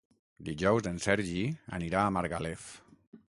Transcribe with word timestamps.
Dijous 0.47 0.89
en 0.91 0.97
Sergi 1.07 1.43
anirà 1.79 2.01
a 2.07 2.15
Margalef. 2.17 2.67